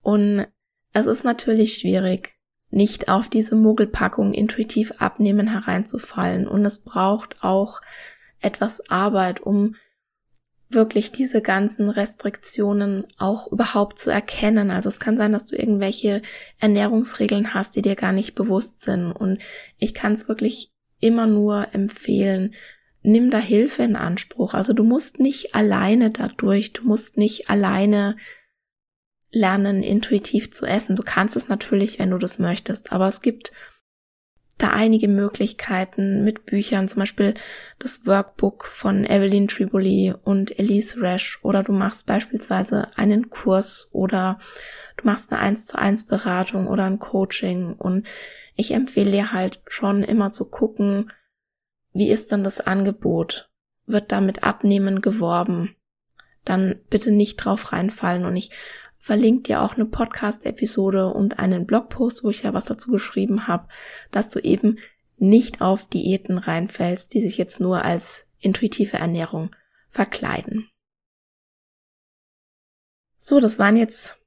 [0.02, 0.46] Und
[0.92, 2.34] es ist natürlich schwierig,
[2.68, 6.46] nicht auf diese Muggelpackung intuitiv abnehmen hereinzufallen.
[6.46, 7.80] Und es braucht auch
[8.40, 9.74] etwas Arbeit, um
[10.74, 14.70] wirklich diese ganzen Restriktionen auch überhaupt zu erkennen.
[14.70, 16.22] Also es kann sein, dass du irgendwelche
[16.58, 19.12] Ernährungsregeln hast, die dir gar nicht bewusst sind.
[19.12, 19.38] Und
[19.78, 22.54] ich kann es wirklich immer nur empfehlen,
[23.02, 24.54] nimm da Hilfe in Anspruch.
[24.54, 28.16] Also du musst nicht alleine dadurch, du musst nicht alleine
[29.30, 30.96] lernen, intuitiv zu essen.
[30.96, 33.52] Du kannst es natürlich, wenn du das möchtest, aber es gibt
[34.62, 37.34] da einige Möglichkeiten mit Büchern, zum Beispiel
[37.78, 44.38] das Workbook von Evelyn Triboli und Elise Rash oder du machst beispielsweise einen Kurs oder
[44.96, 48.06] du machst eine 1 zu 1 Beratung oder ein Coaching und
[48.54, 51.12] ich empfehle dir halt schon immer zu gucken,
[51.92, 53.50] wie ist denn das Angebot?
[53.86, 55.74] Wird damit Abnehmen geworben?
[56.44, 58.50] Dann bitte nicht drauf reinfallen und ich
[59.02, 63.66] verlinkt dir auch eine Podcast-Episode und einen Blogpost, wo ich ja was dazu geschrieben habe,
[64.12, 64.78] dass du eben
[65.18, 69.50] nicht auf Diäten reinfällst, die sich jetzt nur als intuitive Ernährung
[69.90, 70.70] verkleiden.
[73.16, 74.18] So, das waren jetzt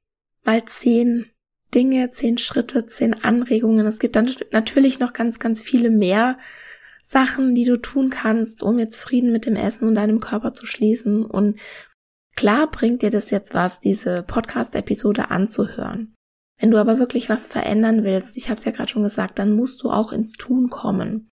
[0.44, 1.32] mal zehn
[1.74, 3.86] Dinge, zehn Schritte, zehn Anregungen.
[3.86, 6.38] Es gibt dann natürlich noch ganz, ganz viele mehr
[7.02, 10.66] Sachen, die du tun kannst, um jetzt Frieden mit dem Essen und deinem Körper zu
[10.66, 11.24] schließen.
[11.24, 11.58] Und
[12.36, 16.16] Klar bringt dir das jetzt was, diese Podcast-Episode anzuhören.
[16.58, 19.56] Wenn du aber wirklich was verändern willst, ich habe es ja gerade schon gesagt, dann
[19.56, 21.30] musst du auch ins Tun kommen.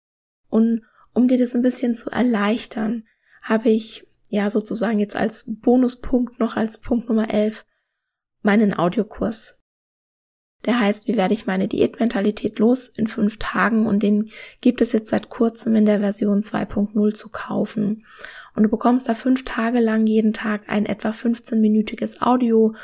[0.49, 0.83] Und
[1.13, 3.05] um dir das ein bisschen zu erleichtern,
[3.41, 7.65] habe ich ja sozusagen jetzt als Bonuspunkt noch als Punkt Nummer 11
[8.41, 9.57] meinen Audiokurs.
[10.65, 14.29] Der heißt, wie werde ich meine Diätmentalität los in fünf Tagen und den
[14.61, 18.05] gibt es jetzt seit kurzem in der Version 2.0 zu kaufen.
[18.55, 22.75] Und du bekommst da fünf Tage lang jeden Tag ein etwa 15-minütiges Audio,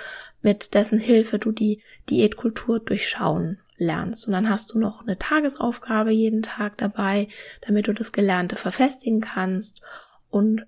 [0.41, 4.27] mit dessen Hilfe du die Diätkultur durchschauen lernst.
[4.27, 7.27] Und dann hast du noch eine Tagesaufgabe jeden Tag dabei,
[7.61, 9.81] damit du das Gelernte verfestigen kannst.
[10.29, 10.65] Und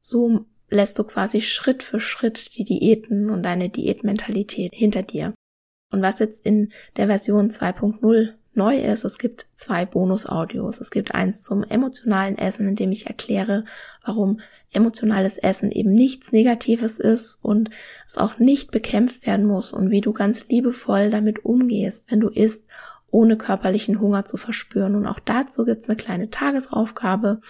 [0.00, 5.34] so lässt du quasi Schritt für Schritt die Diäten und deine Diätmentalität hinter dir.
[5.90, 10.80] Und was jetzt in der Version 2.0 neu ist, es gibt zwei Bonus-Audios.
[10.80, 13.64] Es gibt eins zum emotionalen Essen, in dem ich erkläre,
[14.04, 14.40] warum
[14.72, 17.70] emotionales Essen eben nichts Negatives ist und
[18.06, 22.28] es auch nicht bekämpft werden muss und wie du ganz liebevoll damit umgehst, wenn du
[22.28, 22.66] isst
[23.10, 24.94] ohne körperlichen Hunger zu verspüren.
[24.94, 27.40] Und auch dazu gibt's eine kleine Tagesaufgabe.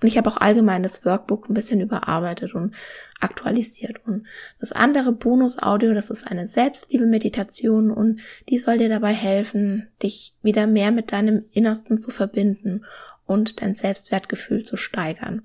[0.00, 2.74] Und ich habe auch allgemein das Workbook ein bisschen überarbeitet und
[3.20, 4.00] aktualisiert.
[4.06, 4.26] Und
[4.58, 10.66] das andere Bonus-Audio, das ist eine Selbstliebe-Meditation und die soll dir dabei helfen, dich wieder
[10.66, 12.84] mehr mit deinem Innersten zu verbinden
[13.26, 15.42] und dein Selbstwertgefühl zu steigern.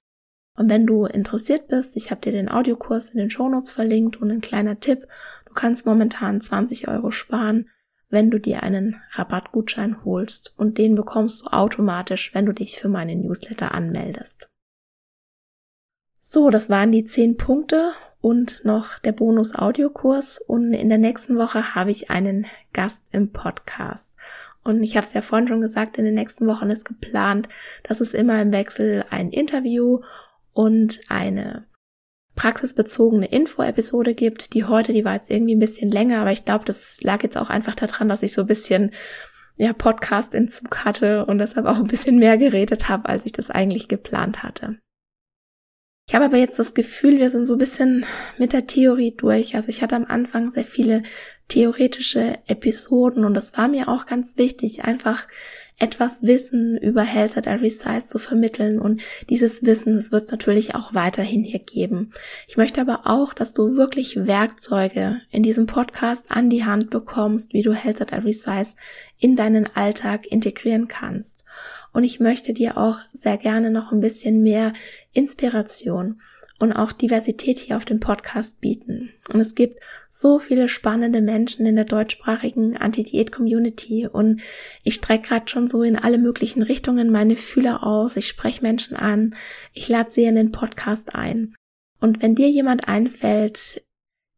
[0.58, 4.32] Und wenn du interessiert bist, ich habe dir den Audiokurs in den Shownotes verlinkt und
[4.32, 5.06] ein kleiner Tipp,
[5.46, 7.70] du kannst momentan 20 Euro sparen,
[8.16, 12.88] wenn du dir einen Rabattgutschein holst und den bekommst du automatisch, wenn du dich für
[12.88, 14.50] meinen Newsletter anmeldest.
[16.20, 17.92] So, das waren die 10 Punkte
[18.22, 23.34] und noch der Bonus Audiokurs und in der nächsten Woche habe ich einen Gast im
[23.34, 24.16] Podcast.
[24.64, 27.50] Und ich habe es ja vorhin schon gesagt, in den nächsten Wochen ist geplant,
[27.84, 30.00] dass es immer im Wechsel ein Interview
[30.54, 31.66] und eine
[32.36, 34.54] praxisbezogene Info-Episode gibt.
[34.54, 37.38] Die heute, die war jetzt irgendwie ein bisschen länger, aber ich glaube, das lag jetzt
[37.38, 38.92] auch einfach daran, dass ich so ein bisschen
[39.58, 43.32] ja, Podcast in Zug hatte und deshalb auch ein bisschen mehr geredet habe, als ich
[43.32, 44.78] das eigentlich geplant hatte.
[46.08, 48.06] Ich habe aber jetzt das Gefühl, wir sind so ein bisschen
[48.38, 49.56] mit der Theorie durch.
[49.56, 51.02] Also ich hatte am Anfang sehr viele
[51.48, 55.28] theoretische Episoden und das war mir auch ganz wichtig, einfach
[55.78, 60.32] etwas Wissen über Health at Every Size zu vermitteln und dieses Wissen, das wird es
[60.32, 62.14] natürlich auch weiterhin hier geben.
[62.48, 67.54] Ich möchte aber auch, dass du wirklich Werkzeuge in diesem Podcast an die Hand bekommst,
[67.54, 68.76] wie du Health at Every Size
[69.18, 71.46] in deinen Alltag integrieren kannst.
[71.92, 74.74] Und ich möchte dir auch sehr gerne noch ein bisschen mehr
[75.12, 76.22] Inspiration
[76.58, 79.12] und auch Diversität hier auf dem Podcast bieten.
[79.32, 84.42] Und es gibt so viele spannende Menschen in der deutschsprachigen Anti-Diät-Community und
[84.84, 88.96] ich strecke gerade schon so in alle möglichen Richtungen meine Fühler aus, ich spreche Menschen
[88.96, 89.36] an,
[89.74, 91.56] ich lade sie in den Podcast ein.
[92.00, 93.84] Und wenn dir jemand einfällt,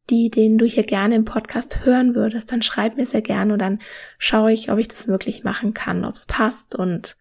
[0.10, 3.60] die, den du hier gerne im Podcast hören würdest, dann schreib mir sehr gerne und
[3.60, 3.80] dann
[4.18, 7.18] schaue ich, ob ich das möglich machen kann, ob es passt und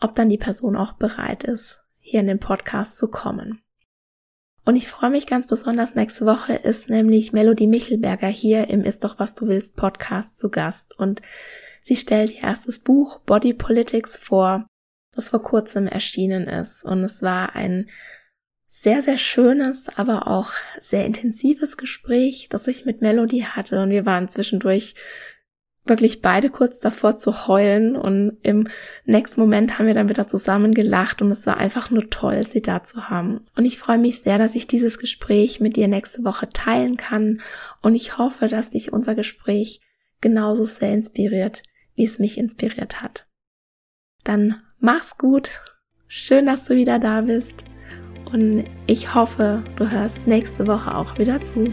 [0.00, 3.62] ob dann die Person auch bereit ist, hier in den Podcast zu kommen.
[4.68, 9.02] Und ich freue mich ganz besonders, nächste Woche ist nämlich Melody Michelberger hier im Ist
[9.02, 10.98] doch was du willst Podcast zu Gast.
[10.98, 11.22] Und
[11.80, 14.66] sie stellt ihr erstes Buch Body Politics vor,
[15.14, 16.84] das vor kurzem erschienen ist.
[16.84, 17.88] Und es war ein
[18.66, 20.50] sehr, sehr schönes, aber auch
[20.82, 23.80] sehr intensives Gespräch, das ich mit Melody hatte.
[23.80, 24.94] Und wir waren zwischendurch
[25.88, 28.68] wirklich beide kurz davor zu heulen und im
[29.04, 32.62] nächsten Moment haben wir dann wieder zusammen gelacht und es war einfach nur toll, sie
[32.62, 33.40] da zu haben.
[33.56, 37.40] Und ich freue mich sehr, dass ich dieses Gespräch mit dir nächste Woche teilen kann
[37.82, 39.80] und ich hoffe, dass dich unser Gespräch
[40.20, 41.62] genauso sehr inspiriert,
[41.94, 43.26] wie es mich inspiriert hat.
[44.24, 45.62] Dann mach's gut,
[46.06, 47.64] schön, dass du wieder da bist
[48.32, 51.72] und ich hoffe, du hörst nächste Woche auch wieder zu.